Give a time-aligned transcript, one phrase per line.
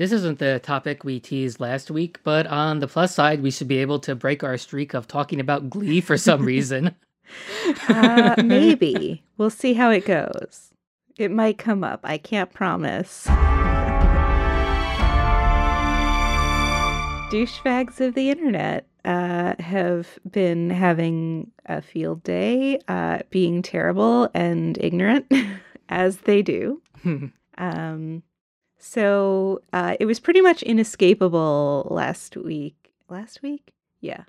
[0.00, 3.68] This isn't the topic we teased last week, but on the plus side, we should
[3.68, 6.94] be able to break our streak of talking about Glee for some reason.
[7.86, 9.22] uh, maybe.
[9.36, 10.70] We'll see how it goes.
[11.18, 12.00] It might come up.
[12.02, 13.26] I can't promise.
[17.30, 24.78] Douchebags of the internet uh, have been having a field day, uh, being terrible and
[24.80, 25.30] ignorant,
[25.90, 26.80] as they do.
[27.58, 28.22] um,
[28.80, 32.90] so uh, it was pretty much inescapable last week.
[33.08, 33.74] Last week?
[34.00, 34.24] Yeah.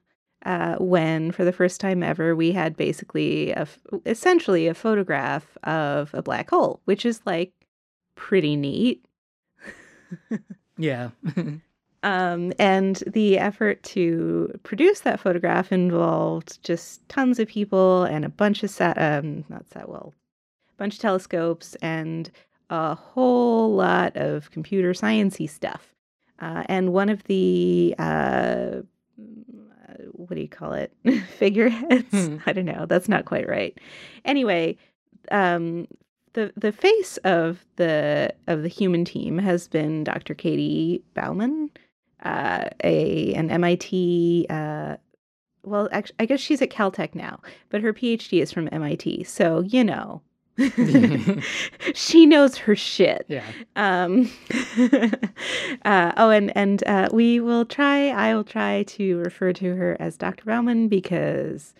[0.45, 3.65] Uh, when, for the first time ever, we had basically, a,
[4.05, 7.53] essentially, a photograph of a black hole, which is like
[8.15, 9.05] pretty neat.
[10.77, 11.11] yeah.
[12.03, 18.29] um, and the effort to produce that photograph involved just tons of people and a
[18.29, 20.13] bunch of sat, um, not sat well,
[20.75, 22.31] a bunch of telescopes and
[22.71, 25.93] a whole lot of computer sciencey stuff.
[26.39, 28.81] Uh, and one of the uh,
[30.13, 30.91] what do you call it?
[31.37, 32.09] Figureheads?
[32.09, 32.37] Hmm.
[32.47, 32.87] i don't know.
[32.87, 33.77] That's not quite right.
[34.25, 34.77] Anyway
[35.29, 35.87] um,
[36.33, 41.69] the the face of the of the human team has been dr Katie bouman
[42.23, 44.95] uh, a an mit uh,
[45.63, 49.61] well actually, i guess she's at caltech now but her phd is from mit so
[49.61, 50.21] you know
[51.93, 53.25] she knows her shit.
[53.27, 53.43] Yeah.
[53.75, 54.29] Um,
[55.85, 58.09] uh, oh, and and uh, we will try.
[58.09, 60.43] I will try to refer to her as Dr.
[60.45, 61.73] Bouman because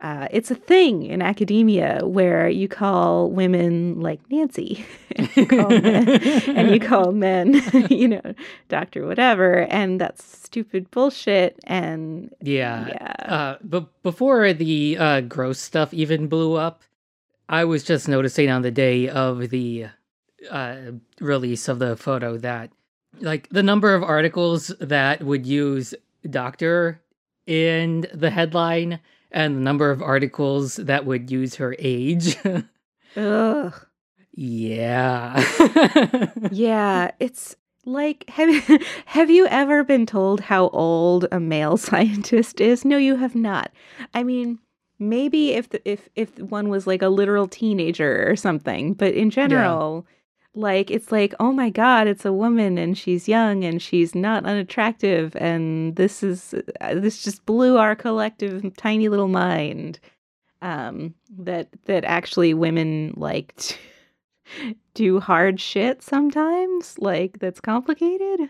[0.00, 4.84] uh, it's a thing in academia where you call women like Nancy,
[5.16, 6.08] and you call men,
[6.56, 7.54] and you call men,
[7.90, 8.34] you know,
[8.68, 11.58] Doctor whatever, and that's stupid bullshit.
[11.64, 13.14] And yeah, yeah.
[13.20, 16.82] Uh, but before the uh, gross stuff even blew up
[17.48, 19.86] I was just noticing on the day of the
[20.50, 20.76] uh,
[21.20, 22.70] release of the photo that,
[23.20, 25.94] like, the number of articles that would use
[26.28, 27.00] doctor
[27.46, 32.36] in the headline and the number of articles that would use her age.
[33.16, 33.86] Ugh.
[34.36, 35.44] Yeah.
[36.50, 37.54] yeah, it's
[37.84, 42.84] like have have you ever been told how old a male scientist is?
[42.84, 43.70] No, you have not.
[44.12, 44.58] I mean,
[44.98, 49.30] maybe if the, if if one was like a literal teenager or something but in
[49.30, 50.60] general yeah.
[50.62, 54.44] like it's like oh my god it's a woman and she's young and she's not
[54.44, 59.98] unattractive and this is uh, this just blew our collective tiny little mind
[60.62, 63.78] um that that actually women like
[64.94, 68.48] do hard shit sometimes like that's complicated.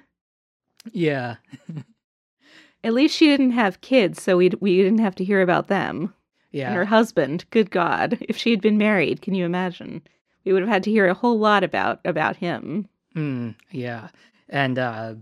[0.93, 1.37] Yeah.
[2.85, 6.13] At least she didn't have kids so we we didn't have to hear about them
[6.55, 6.69] yeah.
[6.69, 8.17] And her husband, good God.
[8.29, 10.03] If she had been married, can you imagine?
[10.45, 12.89] We would have had to hear a whole lot about about him.
[13.17, 14.09] Mm, yeah.
[14.49, 15.15] And uh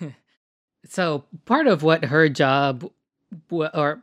[0.88, 2.88] so part of what her job
[3.50, 4.02] or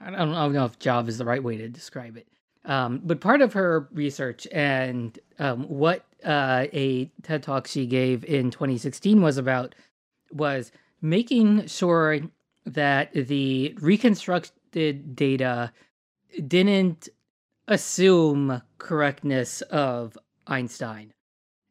[0.00, 2.28] I don't, I don't know if job is the right way to describe it.
[2.66, 8.22] Um, but part of her research and um, what uh, a TED talk she gave
[8.24, 9.74] in 2016 was about
[10.30, 12.20] was making sure
[12.66, 15.72] that the reconstruct the data
[16.46, 17.08] didn't
[17.68, 21.12] assume correctness of Einstein.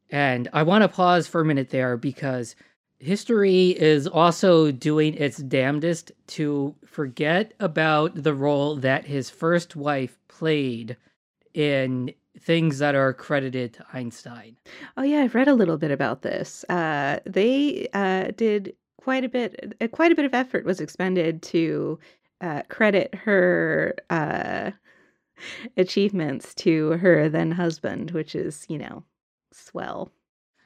[0.10, 2.56] And I want to pause for a minute there because
[3.00, 10.20] history is also doing its damnedest to forget about the role that his first wife
[10.28, 10.98] played
[11.54, 14.56] in things that are credited to Einstein.
[14.98, 16.64] Oh yeah, I've read a little bit about this.
[16.70, 19.76] Uh, they uh, did quite a bit.
[19.92, 22.00] Quite a bit of effort was expended to
[22.42, 24.72] uh, credit her uh,
[25.78, 29.04] achievements to her then husband, which is, you know,
[29.52, 30.12] swell.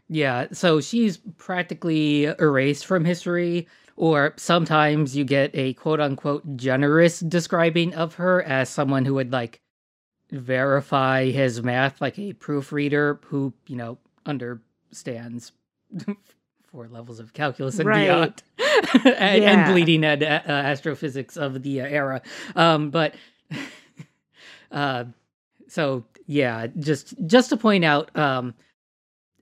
[0.10, 7.20] Yeah, so she's practically erased from history, or sometimes you get a quote unquote generous
[7.20, 9.62] describing of her as someone who would like
[10.32, 15.52] verify his math, like a proofreader who, you know, understands
[16.74, 18.06] four levels of calculus and right.
[18.06, 18.44] beyond,
[19.06, 19.52] and, yeah.
[19.52, 22.22] and, bleeding ed uh, astrophysics of the uh, era.
[22.56, 23.14] Um, but
[24.72, 25.06] uh,
[25.68, 28.56] so yeah, just just to point out, um,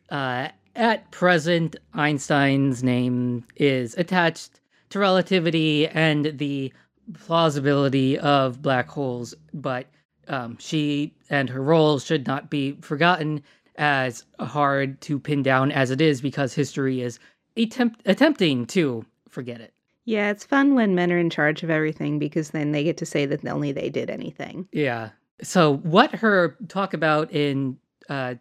[0.10, 6.74] uh, at present, Einstein's name is attached to relativity and the
[7.14, 9.88] plausibility of black holes, but
[10.28, 13.42] um, she and her role should not be forgotten
[13.78, 17.20] as hard to pin down as it is because history is
[17.58, 19.74] attempt- attempting to forget it.
[20.06, 23.06] Yeah, it's fun when men are in charge of everything because then they get to
[23.06, 24.68] say that only they did anything.
[24.72, 25.10] Yeah.
[25.44, 27.78] So, what her talk about in
[28.10, 28.36] uh,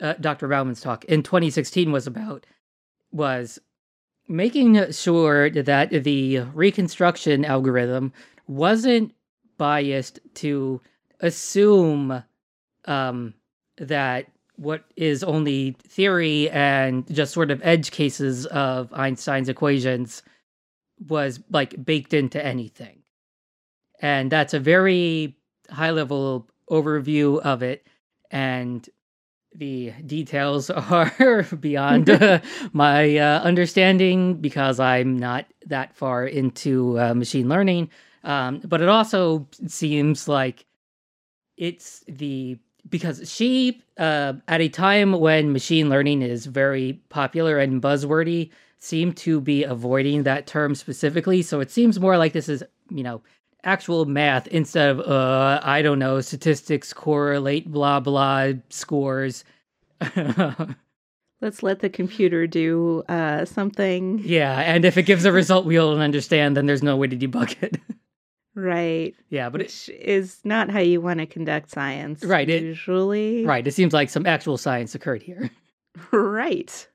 [0.00, 0.48] uh, Dr.
[0.48, 2.46] Bouman's talk in 2016 was about
[3.12, 3.58] was
[4.28, 8.12] making sure that the reconstruction algorithm
[8.46, 9.14] wasn't
[9.56, 10.80] biased to
[11.20, 12.22] assume
[12.84, 13.34] um,
[13.78, 20.22] that what is only theory and just sort of edge cases of Einstein's equations
[21.08, 23.02] was like baked into anything.
[24.00, 25.36] And that's a very
[25.70, 27.86] high level overview of it.
[28.30, 28.88] And
[29.54, 32.40] the details are beyond uh,
[32.72, 37.90] my uh, understanding because I'm not that far into uh, machine learning.
[38.24, 40.66] Um, but it also seems like
[41.56, 47.82] it's the because she uh, at a time when machine learning is very popular and
[47.82, 51.42] buzzwordy seemed to be avoiding that term specifically.
[51.42, 53.22] So it seems more like this is you know
[53.64, 59.44] actual math instead of uh i don't know statistics correlate blah blah scores.
[61.40, 64.20] Let's let the computer do uh something.
[64.24, 67.16] Yeah and if it gives a result we don't understand then there's no way to
[67.16, 67.80] debug it
[68.56, 69.14] Right.
[69.28, 72.24] Yeah, but Which it, is not how you want to conduct science.
[72.24, 72.48] Right.
[72.48, 73.44] Usually.
[73.44, 73.66] It, right.
[73.66, 75.50] It seems like some actual science occurred here.
[76.10, 76.88] right.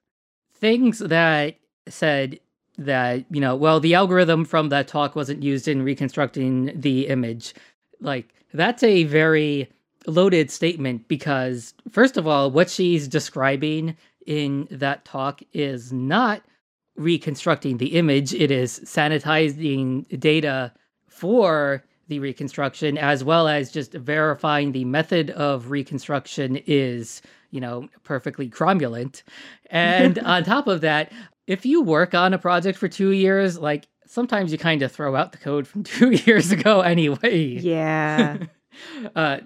[0.56, 1.56] Things that
[1.88, 2.40] said
[2.80, 7.54] that, you know, well, the algorithm from that talk wasn't used in reconstructing the image.
[8.00, 9.72] Like, that's a very
[10.08, 16.42] loaded statement because, first of all, what she's describing in that talk is not
[16.96, 20.74] reconstructing the image, it is sanitizing data
[21.22, 27.22] for the reconstruction, as well as just verifying the method of reconstruction is,
[27.52, 29.22] you know, perfectly cromulent.
[29.70, 31.12] And on top of that,
[31.46, 35.16] if you work on a project for two years, like sometimes you kind of throw
[35.16, 37.60] out the code from two years ago anyway.
[37.60, 38.38] Yeah.
[39.16, 39.38] uh,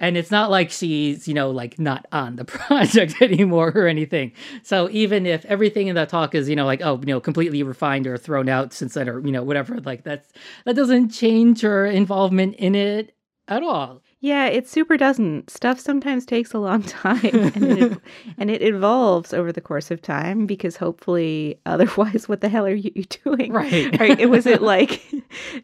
[0.00, 4.32] and it's not like she's you know like not on the project anymore or anything.
[4.62, 7.62] So even if everything in that talk is you know like oh you know completely
[7.62, 10.28] refined or thrown out since then or you know whatever like that's
[10.64, 13.16] that doesn't change her involvement in it
[13.48, 15.50] at all yeah, it super doesn't.
[15.50, 17.98] Stuff sometimes takes a long time and it,
[18.38, 22.72] and it evolves over the course of time because hopefully otherwise what the hell are
[22.72, 23.52] you doing?
[23.52, 23.98] Right.
[23.98, 24.20] right.
[24.20, 25.02] It was it like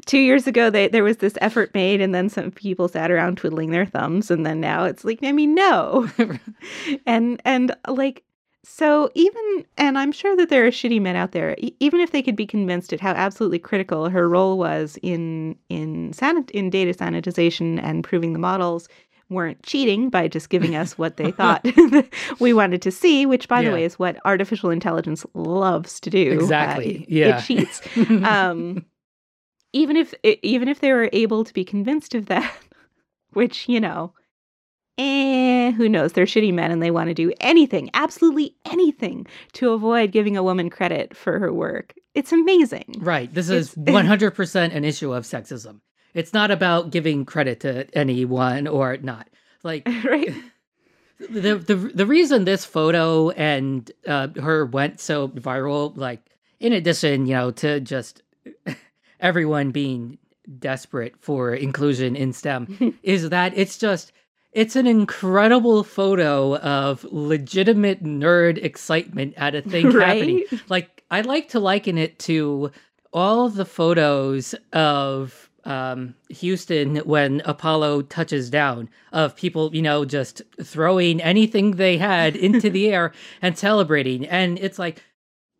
[0.06, 3.38] 2 years ago they, there was this effort made and then some people sat around
[3.38, 6.10] twiddling their thumbs and then now it's like I mean no.
[7.06, 8.24] and and like
[8.64, 12.22] so even, and I'm sure that there are shitty men out there, even if they
[12.22, 16.92] could be convinced at how absolutely critical her role was in in sanit- in data
[16.92, 18.88] sanitization and proving the models
[19.30, 21.64] weren't cheating by just giving us what they thought
[22.40, 23.68] we wanted to see, which by yeah.
[23.68, 26.32] the way is what artificial intelligence loves to do.
[26.32, 27.00] Exactly.
[27.02, 27.38] Uh, yeah.
[27.38, 27.80] It cheats.
[28.24, 28.84] um,
[29.72, 32.52] even if even if they were able to be convinced of that,
[33.32, 34.12] which you know
[34.98, 36.12] eh, who knows?
[36.12, 40.42] They're shitty men and they want to do anything, absolutely anything, to avoid giving a
[40.42, 41.94] woman credit for her work.
[42.14, 42.96] It's amazing.
[42.98, 43.32] Right.
[43.32, 45.80] This is 100% an issue of sexism.
[46.14, 49.28] It's not about giving credit to anyone or not.
[49.62, 50.34] Like, right.
[51.30, 56.20] The, the the reason this photo and uh, her went so viral, like
[56.60, 58.22] in addition, you know, to just
[59.20, 60.18] everyone being
[60.60, 64.12] desperate for inclusion in STEM, is that it's just
[64.52, 70.06] it's an incredible photo of legitimate nerd excitement at a thing right?
[70.06, 70.44] happening.
[70.68, 72.70] Like I like to liken it to
[73.12, 80.40] all the photos of um, Houston when Apollo touches down of people, you know, just
[80.62, 83.12] throwing anything they had into the air
[83.42, 84.26] and celebrating.
[84.26, 85.04] And it's like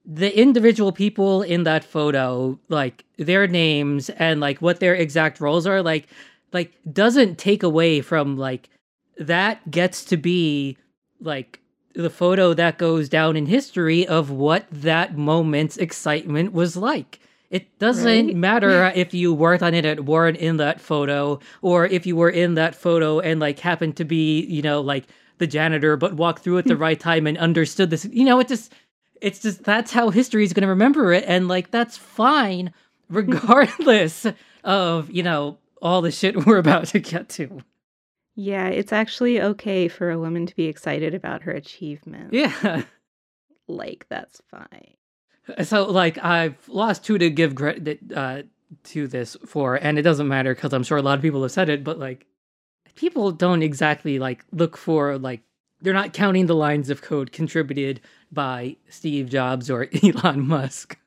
[0.05, 5.67] the individual people in that photo, like their names and like what their exact roles
[5.67, 6.07] are, like
[6.53, 8.71] like doesn't take away from like
[9.19, 10.77] that gets to be
[11.21, 11.61] like
[11.95, 17.19] the photo that goes down in history of what that moment's excitement was like.
[17.51, 18.37] It doesn't right?
[18.37, 22.31] matter if you worked on it and weren't in that photo, or if you were
[22.31, 25.07] in that photo and like happened to be, you know, like
[25.39, 28.05] the janitor, but walked through at the right time and understood this.
[28.05, 28.73] You know, it just,
[29.21, 32.73] it's just that's how history is going to remember it, and like that's fine,
[33.09, 34.27] regardless
[34.63, 37.63] of you know all the shit we're about to get to.
[38.41, 42.33] Yeah, it's actually okay for a woman to be excited about her achievement.
[42.33, 42.83] Yeah.
[43.71, 44.95] Like, that's fine.
[45.63, 48.45] So, like, I've lost two to give credit uh,
[48.85, 51.53] to this for, and it doesn't matter because I'm sure a lot of people have
[51.53, 52.25] said it, but like,
[52.95, 55.43] people don't exactly like look for like
[55.81, 58.01] they're not counting the lines of code contributed
[58.33, 60.99] by Steve Jobs or Elon Musk.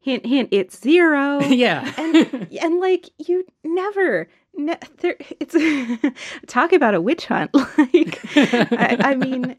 [0.00, 1.40] Hint, hint, it's zero.
[1.40, 1.92] yeah.
[1.96, 5.56] and, and like, you never, ne- there, it's
[6.46, 7.50] talk about a witch hunt.
[7.78, 9.56] like, I, I mean,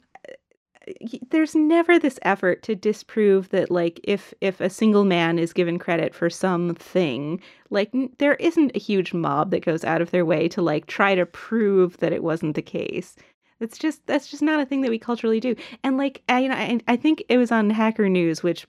[1.32, 5.80] there's never this effort to disprove that like if if a single man is given
[5.80, 10.26] credit for something like n- there isn't a huge mob that goes out of their
[10.26, 13.16] way to like try to prove that it wasn't the case
[13.60, 16.50] it's just that's just not a thing that we culturally do and like i you
[16.50, 18.68] know i, I think it was on hacker news which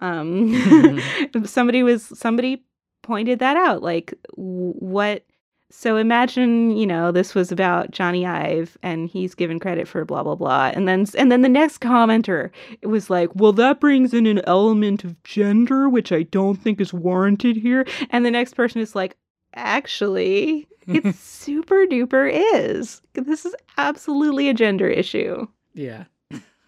[0.00, 1.00] um
[1.44, 2.64] somebody was somebody
[3.02, 5.24] pointed that out like what
[5.70, 10.22] so imagine, you know, this was about Jony Ive and he's given credit for blah
[10.22, 10.72] blah blah.
[10.74, 14.40] And then and then the next commenter it was like, "Well, that brings in an
[14.46, 18.94] element of gender which I don't think is warranted here." And the next person is
[18.94, 19.16] like,
[19.54, 23.02] "Actually, it super duper is.
[23.12, 26.04] This is absolutely a gender issue." Yeah.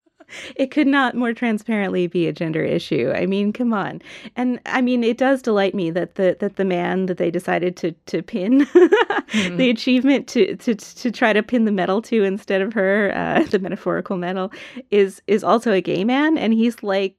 [0.55, 3.11] it could not more transparently be a gender issue.
[3.15, 4.01] I mean, come on.
[4.35, 7.75] And I mean, it does delight me that the that the man that they decided
[7.77, 9.57] to to pin mm-hmm.
[9.57, 13.43] the achievement to, to to try to pin the medal to instead of her, uh,
[13.43, 14.51] the metaphorical medal,
[14.89, 17.15] is is also a gay man, and he's like,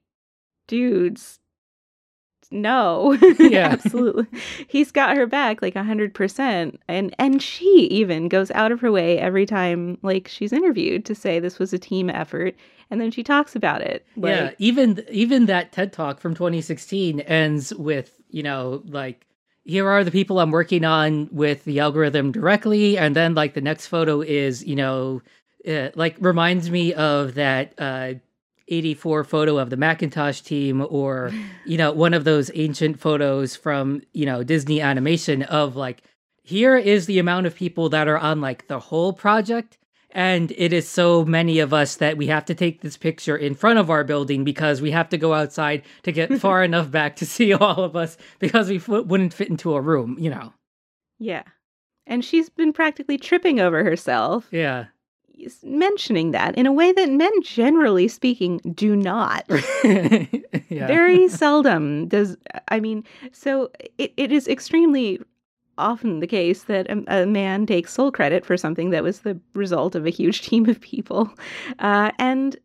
[0.67, 1.39] dudes.
[2.53, 4.27] No, yeah, absolutely.
[4.67, 8.79] He's got her back like a hundred percent, and and she even goes out of
[8.81, 12.55] her way every time like she's interviewed to say this was a team effort
[12.93, 14.05] and then she talks about it.
[14.15, 19.25] Like, yeah, even even that TED talk from 2016 ends with you know like
[19.65, 23.61] here are the people I'm working on with the algorithm directly, and then like the
[23.61, 25.23] next photo is you know
[25.67, 27.73] uh, like reminds me of that.
[27.79, 28.13] Uh,
[28.77, 31.31] 84 photo of the Macintosh team or
[31.65, 36.03] you know one of those ancient photos from you know Disney animation of like
[36.43, 39.77] here is the amount of people that are on like the whole project
[40.13, 43.55] and it is so many of us that we have to take this picture in
[43.55, 47.15] front of our building because we have to go outside to get far enough back
[47.17, 50.53] to see all of us because we f- wouldn't fit into a room, you know.
[51.19, 51.43] Yeah.
[52.05, 54.47] And she's been practically tripping over herself.
[54.51, 54.85] Yeah.
[55.63, 59.45] Mentioning that in a way that men, generally speaking, do not.
[59.83, 60.87] yeah.
[60.87, 62.37] Very seldom does.
[62.69, 65.19] I mean, so it, it is extremely
[65.77, 69.39] often the case that a, a, man takes sole credit for something that was the
[69.53, 71.29] result of a huge team of people,
[71.79, 72.57] uh, and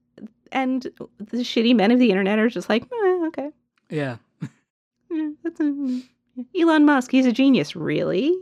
[0.52, 0.82] and
[1.18, 3.50] the shitty men of the internet are just like, eh, okay,
[3.90, 4.16] yeah,
[5.10, 6.02] yeah that's a,
[6.58, 7.10] Elon Musk.
[7.10, 8.34] He's a genius, really.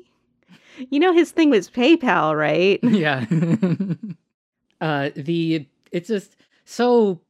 [0.91, 2.81] You know his thing was PayPal, right?
[2.85, 3.27] Yeah.
[4.81, 7.21] uh, the it's just so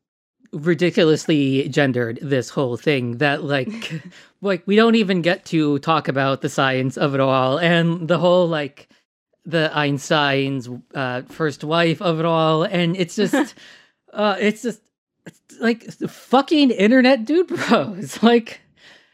[0.53, 4.03] ridiculously gendered this whole thing that like
[4.41, 8.19] like we don't even get to talk about the science of it all and the
[8.19, 8.88] whole like
[9.45, 13.55] the Einstein's uh, first wife of it all and it's just
[14.12, 14.81] uh it's just
[15.26, 18.61] it's like fucking internet dude bros like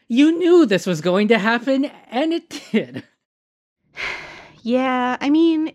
[0.07, 3.03] you knew this was going to happen and it did
[4.61, 5.73] yeah i mean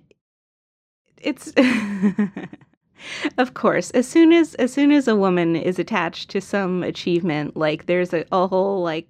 [1.20, 1.52] it's
[3.38, 7.56] of course as soon as as soon as a woman is attached to some achievement
[7.56, 9.08] like there's a, a whole like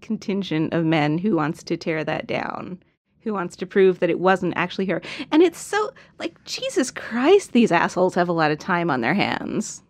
[0.00, 2.80] contingent of men who wants to tear that down
[3.20, 5.02] who wants to prove that it wasn't actually her
[5.32, 9.14] and it's so like jesus christ these assholes have a lot of time on their
[9.14, 9.82] hands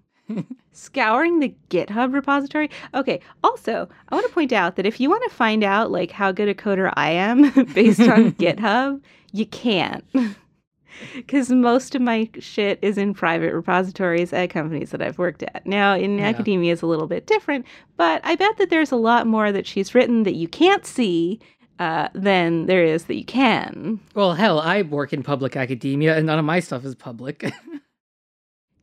[0.72, 5.22] scouring the github repository okay also i want to point out that if you want
[5.28, 9.00] to find out like how good a coder i am based on github
[9.32, 10.04] you can't
[11.14, 15.66] because most of my shit is in private repositories at companies that I've worked at.
[15.66, 16.26] Now, in yeah.
[16.26, 17.66] academia, is a little bit different,
[17.96, 21.40] but I bet that there's a lot more that she's written that you can't see
[21.78, 24.00] uh, than there is that you can.
[24.14, 27.52] Well, hell, I work in public academia, and none of my stuff is public.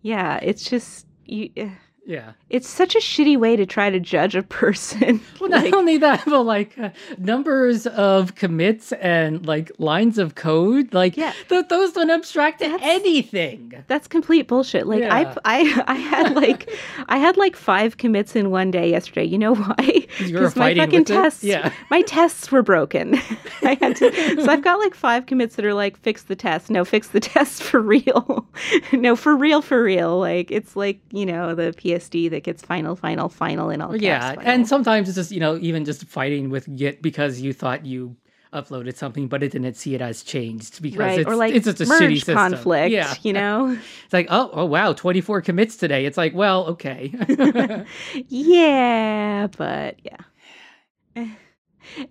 [0.01, 1.51] yeah, it's just you.
[1.55, 1.72] Eh,
[2.05, 2.33] Yeah.
[2.50, 5.21] It's such a shitty way to try to judge a person.
[5.39, 10.35] Well, like, not only that, but like uh, numbers of commits and like lines of
[10.35, 11.33] code, like yeah.
[11.50, 13.83] th- those don't abstract to anything.
[13.88, 14.88] That's complete bullshit.
[14.88, 15.13] Like yeah.
[15.13, 16.69] I, I, I had like,
[17.09, 19.25] I had like five commits in one day yesterday.
[19.25, 20.07] You know why?
[20.17, 21.47] Because my fucking tests, it?
[21.47, 23.15] yeah, my tests were broken.
[23.62, 26.69] I had to, so I've got like five commits that are like fix the test.
[26.69, 28.47] No, fix the test for real.
[28.93, 30.17] no, for real, for real.
[30.19, 33.91] Like it's like you know the PS PTSD that gets final, final, final in all
[33.91, 34.03] caps.
[34.03, 34.51] Yeah, final.
[34.51, 38.15] and sometimes it's just you know even just fighting with Git because you thought you
[38.53, 41.19] uploaded something but it didn't see it as changed because right.
[41.19, 42.35] it's, or like it's just a merge shitty system.
[42.35, 42.91] conflict.
[42.91, 46.05] Yeah, you know, it's like oh oh wow, twenty four commits today.
[46.05, 47.13] It's like well okay.
[48.27, 51.27] yeah, but yeah.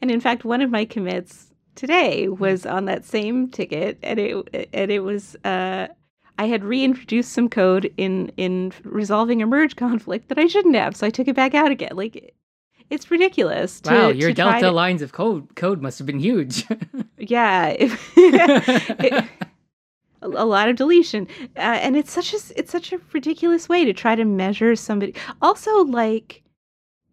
[0.01, 2.37] And in fact, one of my commits today hmm.
[2.37, 5.89] was on that same ticket, and it and it was uh,
[6.39, 10.97] I had reintroduced some code in in resolving a merge conflict that I shouldn't have,
[10.97, 11.93] so I took it back out again.
[11.95, 12.35] Like
[12.91, 13.81] it's ridiculous.
[13.83, 14.71] To, wow, your to delta to...
[14.71, 16.65] lines of code code must have been huge.
[17.19, 17.69] yeah.
[17.79, 19.25] it,
[20.23, 23.85] a, a lot of deletion, uh, and it's such a it's such a ridiculous way
[23.85, 25.15] to try to measure somebody.
[25.41, 26.43] Also, like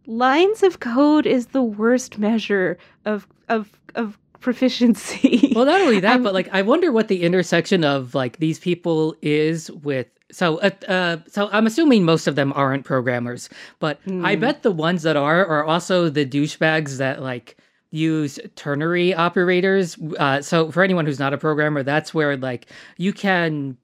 [0.08, 5.52] lines of code is the worst measure of of of proficiency.
[5.56, 9.16] well, not only that, but like I wonder what the intersection of like these people
[9.22, 10.08] is with.
[10.32, 14.26] So, uh, uh so I'm assuming most of them aren't programmers, but mm.
[14.26, 17.58] I bet the ones that are are also the douchebags that like
[17.92, 19.98] use ternary operators.
[20.18, 22.68] Uh, so for anyone who's not a programmer, that's where like
[22.98, 23.78] you can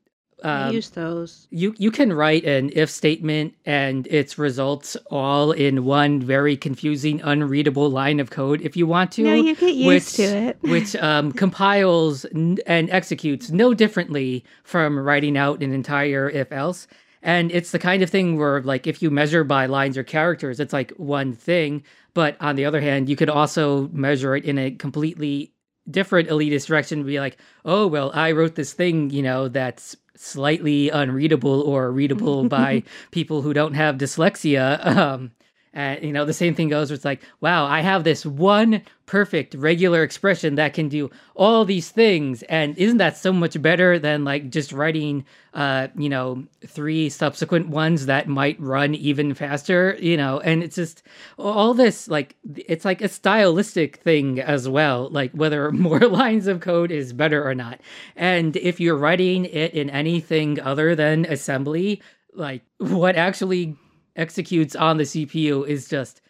[0.43, 1.47] um, use those.
[1.49, 7.21] You you can write an if statement and its results all in one very confusing,
[7.21, 9.23] unreadable line of code if you want to.
[9.23, 10.57] No, you get used which, to it.
[10.61, 16.87] which um, compiles n- and executes no differently from writing out an entire if else.
[17.23, 20.59] And it's the kind of thing where, like, if you measure by lines or characters,
[20.59, 21.83] it's like one thing.
[22.13, 25.51] But on the other hand, you could also measure it in a completely
[25.89, 27.03] different elitist direction.
[27.03, 32.47] Be like, oh well, I wrote this thing, you know, that's slightly unreadable or readable
[32.47, 34.85] by people who don't have dyslexia.
[34.85, 35.31] Um,
[35.77, 39.53] and you know, the same thing goes with like, wow, I have this one perfect
[39.53, 42.41] regular expression that can do all these things.
[42.43, 47.67] And isn't that so much better than like just writing uh, you know, three subsequent
[47.69, 51.03] ones that might run even faster, you know, and it's just
[51.37, 56.59] all this like it's like a stylistic thing as well, like whether more lines of
[56.59, 57.79] code is better or not.
[58.15, 62.01] And if you're writing it in anything other than assembly,
[62.33, 63.75] like what actually
[64.17, 66.21] executes on the CPU is just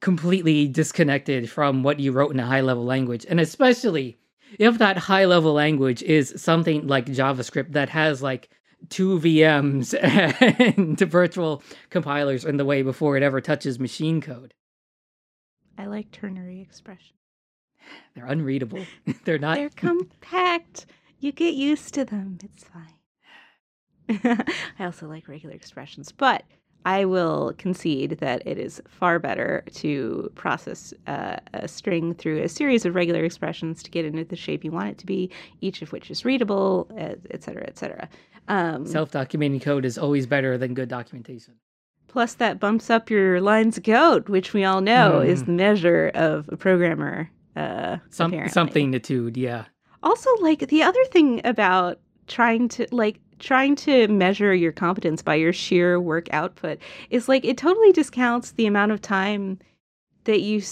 [0.00, 3.24] completely disconnected from what you wrote in a high level language.
[3.28, 4.18] And especially
[4.58, 8.50] if that high level language is something like JavaScript that has like
[8.88, 9.94] two VMs
[10.76, 14.54] and virtual compilers in the way before it ever touches machine code.
[15.78, 17.10] I like ternary expressions.
[18.14, 18.84] They're unreadable.
[19.24, 19.56] They're not.
[19.56, 20.86] They're compact.
[21.18, 22.38] You get used to them.
[22.42, 22.94] It's fine.
[24.78, 26.44] I also like regular expressions, but
[26.84, 32.48] I will concede that it is far better to process uh, a string through a
[32.48, 35.30] series of regular expressions to get into the shape you want it to be,
[35.60, 38.08] each of which is readable, et cetera, et cetera.
[38.48, 41.54] Um, Self documenting code is always better than good documentation.
[42.06, 45.26] Plus, that bumps up your lines of code, which we all know mm.
[45.26, 47.30] is the measure of a programmer.
[47.56, 49.64] Uh, Some, somethingitude, yeah.
[50.02, 55.34] Also, like the other thing about trying to like trying to measure your competence by
[55.34, 56.78] your sheer work output
[57.10, 59.58] is like it totally discounts the amount of time
[60.24, 60.62] that you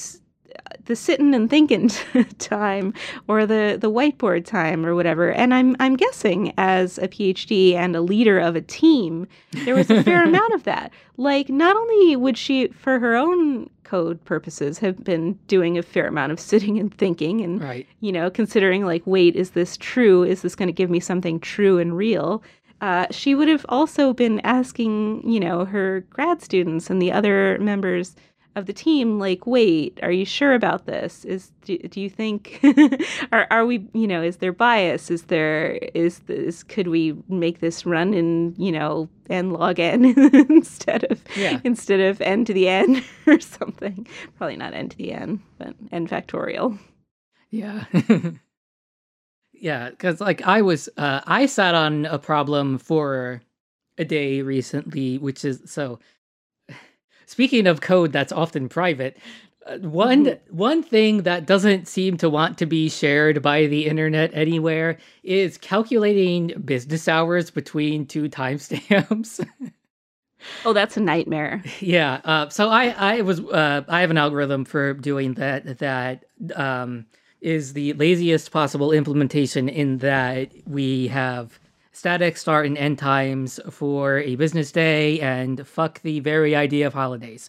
[0.54, 1.88] uh, the sitting and thinking
[2.38, 2.92] time
[3.28, 5.30] or the the whiteboard time or whatever.
[5.30, 9.26] And i'm i'm guessing as a phd and a leader of a team
[9.64, 10.92] there was a fair amount of that.
[11.16, 16.06] Like not only would she for her own code purposes have been doing a fair
[16.06, 17.86] amount of sitting and thinking and right.
[18.00, 21.38] you know considering like wait is this true is this going to give me something
[21.38, 22.42] true and real
[22.80, 27.58] uh, she would have also been asking you know her grad students and the other
[27.60, 28.16] members
[28.54, 31.24] of the team like wait are you sure about this?
[31.24, 32.60] Is do, do you think
[33.32, 35.10] are, are we you know is there bias?
[35.10, 40.04] Is there is this could we make this run in you know n log n
[40.50, 41.60] instead of yeah.
[41.64, 44.06] instead of n to the n or something?
[44.36, 46.78] Probably not n to the n but n factorial.
[47.50, 47.84] Yeah.
[49.62, 53.40] Yeah because like i was uh i sat on a problem for
[53.96, 56.00] a day recently which is so
[57.32, 59.16] Speaking of code that's often private,
[59.66, 60.54] uh, one mm-hmm.
[60.54, 65.56] one thing that doesn't seem to want to be shared by the internet anywhere is
[65.56, 69.42] calculating business hours between two timestamps.
[70.66, 71.64] oh, that's a nightmare.
[71.80, 72.20] Yeah.
[72.22, 77.06] Uh, so I I was uh, I have an algorithm for doing that that um,
[77.40, 81.58] is the laziest possible implementation in that we have
[81.92, 86.94] static start and end times for a business day and fuck the very idea of
[86.94, 87.48] holidays.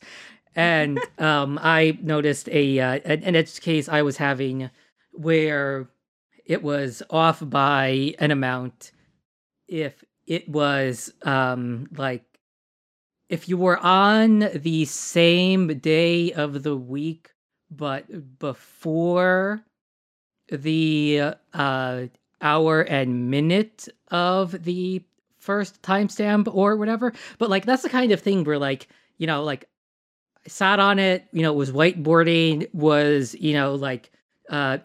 [0.55, 4.69] And um, I noticed a uh, an edge case I was having
[5.11, 5.87] where
[6.45, 8.91] it was off by an amount
[9.67, 12.23] if it was um, like
[13.29, 17.31] if you were on the same day of the week
[17.71, 19.63] but before
[20.49, 22.03] the uh,
[22.43, 25.03] hour and minute of the
[25.39, 27.13] first timestamp or whatever.
[27.37, 29.69] But like that's the kind of thing where like, you know, like
[30.45, 34.11] I sat on it, you know, was whiteboarding, was, you know, like
[34.49, 34.77] uh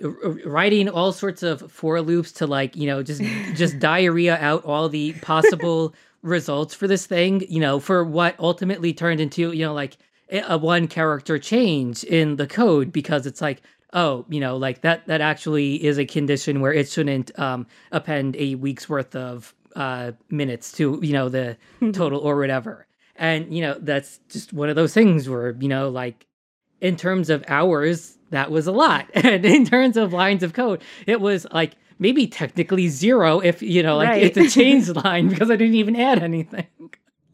[0.46, 3.22] writing all sorts of for loops to like, you know, just
[3.54, 8.92] just diarrhea out all the possible results for this thing, you know, for what ultimately
[8.92, 9.96] turned into, you know, like
[10.30, 14.82] a a one character change in the code because it's like oh you know like
[14.82, 19.54] that that actually is a condition where it shouldn't um append a week's worth of
[19.76, 21.56] uh minutes to you know the
[21.92, 22.86] total or whatever.
[23.16, 26.26] And you know that's just one of those things where you know like
[26.80, 29.06] in terms of hours that was a lot.
[29.14, 33.82] And in terms of lines of code it was like maybe technically zero if you
[33.82, 34.22] know like Right.
[34.22, 36.66] it's a change line because i didn't even add anything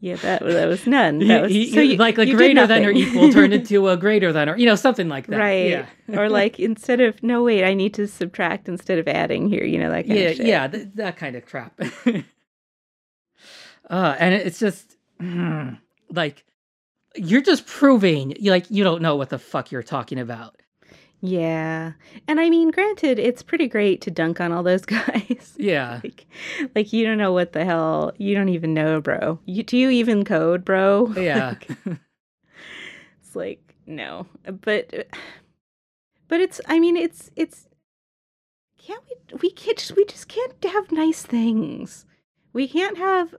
[0.05, 1.17] Yeah, that that was none.
[1.17, 4.49] That was, so you, like like greater than or equal turned into a greater than
[4.49, 5.67] or you know something like that right.
[5.67, 9.63] yeah or like instead of no wait, I need to subtract instead of adding here.
[9.63, 10.45] You know that kind yeah of shit.
[10.45, 11.73] yeah th- that kind of crap
[13.89, 15.75] uh and it's just mm,
[16.11, 16.43] like
[17.15, 20.61] you're just proving like you don't know what the fuck you're talking about
[21.21, 21.93] Yeah.
[22.27, 25.53] And I mean, granted, it's pretty great to dunk on all those guys.
[25.57, 26.25] yeah like,
[26.75, 28.13] like you don't know what the hell.
[28.17, 29.39] You don't even know, bro.
[29.45, 31.11] You, do you even code, bro?
[31.17, 31.55] yeah
[33.21, 34.25] It's like no,
[34.63, 35.07] but
[36.27, 36.59] but it's.
[36.67, 37.67] I mean, it's it's.
[38.79, 39.37] Can't we?
[39.41, 39.77] We can't.
[39.77, 42.05] Just, we just can't have nice things.
[42.53, 43.35] We can't have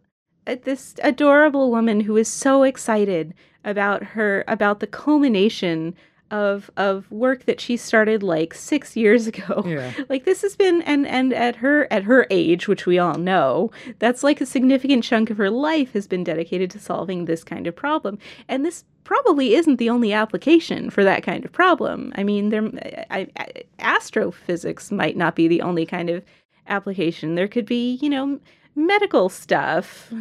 [0.46, 3.34] uh, this adorable woman who is so excited
[3.64, 5.94] about her about the culmination
[6.30, 9.62] of of work that she started like six years ago.
[9.66, 9.92] Yeah.
[10.08, 13.70] Like this has been and and at her at her age which we all know
[13.98, 17.66] that's like a significant chunk of her life has been dedicated to solving this kind
[17.66, 18.18] of problem.
[18.48, 22.12] And this probably isn't the only application for that kind of problem.
[22.16, 22.70] I mean there
[23.10, 26.24] I, I, astrophysics might not be the only kind of
[26.66, 27.34] application.
[27.34, 28.40] There could be you know
[28.74, 30.12] medical stuff.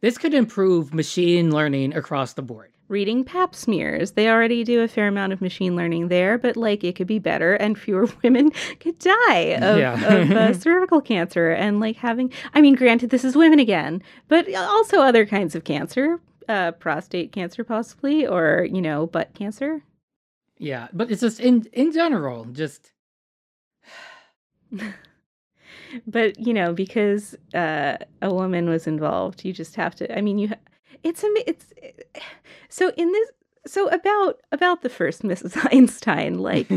[0.00, 4.88] This could improve machine learning across the board reading pap smears they already do a
[4.88, 8.50] fair amount of machine learning there but like it could be better and fewer women
[8.80, 9.94] could die of, Yeah.
[10.14, 14.52] of uh, cervical cancer and like having i mean granted this is women again but
[14.54, 19.82] also other kinds of cancer uh, prostate cancer possibly or you know butt cancer
[20.58, 22.92] yeah but it's just in in general just
[26.06, 30.38] but you know because uh, a woman was involved you just have to i mean
[30.38, 30.54] you ha-
[31.04, 31.72] it's a it's
[32.68, 33.28] so in this
[33.66, 36.70] so about about the first mrs einstein like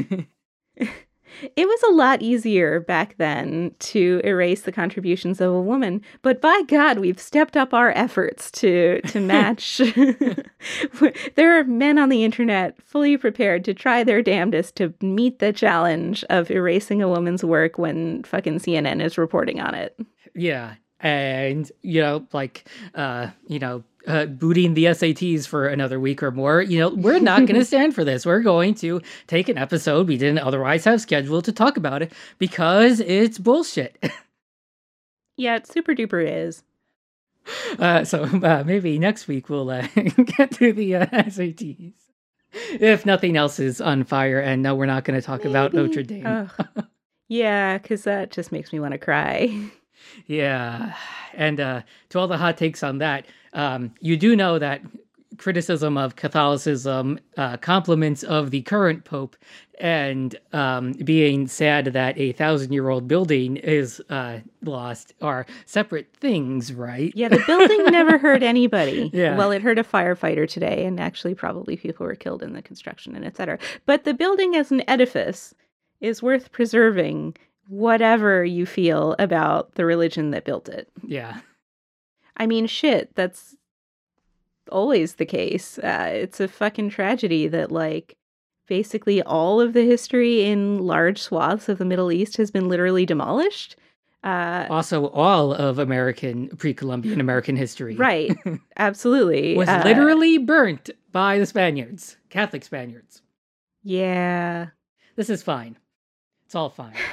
[1.56, 6.40] it was a lot easier back then to erase the contributions of a woman but
[6.42, 9.78] by god we've stepped up our efforts to to match
[11.36, 15.52] there are men on the internet fully prepared to try their damnedest to meet the
[15.52, 19.98] challenge of erasing a woman's work when fucking cnn is reporting on it
[20.34, 20.76] Yeah.
[21.00, 26.32] And, you know, like, uh, you know, uh, booting the SATs for another week or
[26.32, 28.26] more, you know, we're not going to stand for this.
[28.26, 32.12] We're going to take an episode we didn't otherwise have scheduled to talk about it
[32.40, 33.98] because it's bullshit.
[35.38, 36.64] yeah it super duper is
[37.80, 39.88] Uh, so uh, maybe next week we'll uh,
[40.38, 41.94] get to the uh, SATs.
[42.74, 46.04] If nothing else is on fire, and no, we're not going to talk about Notre
[46.04, 46.26] Dame.
[46.26, 46.86] Ugh.
[47.28, 49.54] yeah because that just makes me want to cry
[50.26, 50.96] Yeah.
[51.34, 54.82] And uh, to all the hot takes on that, um, you do know that
[55.38, 59.36] criticism of Catholicism, uh, compliments of the current Pope,
[59.80, 66.12] and um, being sad that a thousand year old building is uh, lost are separate
[66.14, 67.12] things, right?
[67.16, 69.12] Yeah, the building never hurt anybody.
[69.14, 69.38] Yeah.
[69.38, 73.16] Well, it hurt a firefighter today, and actually, probably people were killed in the construction
[73.16, 73.60] and et cetera.
[73.86, 75.54] But the building as an edifice
[76.02, 77.36] is worth preserving,
[77.68, 80.90] whatever you feel about the religion that built it.
[81.06, 81.40] Yeah.
[82.38, 83.56] I mean, shit, that's
[84.72, 85.78] always the case.
[85.80, 88.16] Uh, it's a fucking tragedy that, like,
[88.68, 93.06] basically all of the history in large swaths of the Middle East has been literally
[93.06, 93.76] demolished.
[94.24, 97.96] Uh, Also, all of American, pre Columbian American history.
[97.96, 98.36] right.
[98.78, 99.56] Absolutely.
[99.56, 103.22] Was Uh, literally burnt by the Spaniards, Catholic Spaniards.
[103.84, 104.68] Yeah.
[105.16, 105.78] This is fine.
[106.46, 106.94] It's all fine.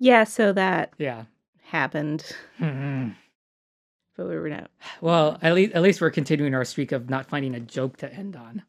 [0.00, 1.24] Yeah, so that Yeah.
[1.62, 2.24] happened.
[2.58, 3.14] Mhm.
[4.16, 4.70] But we were not.
[5.00, 8.12] Well, at least at least we're continuing our streak of not finding a joke to
[8.12, 8.62] end on.